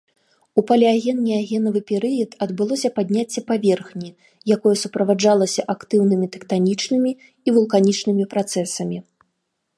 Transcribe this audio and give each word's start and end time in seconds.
У 0.59 0.61
палеаген-неагенавы 0.69 1.81
перыяд 1.91 2.31
адбылося 2.45 2.89
падняцце 2.97 3.39
паверхні, 3.51 4.09
якое 4.57 4.75
суправаджалася 4.85 5.61
актыўнымі 5.75 6.31
тэктанічнымі 6.39 7.11
і 7.21 7.49
вулканічнымі 7.61 8.23
працэсамі. 8.35 8.97